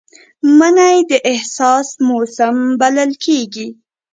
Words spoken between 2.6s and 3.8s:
بلل کېږي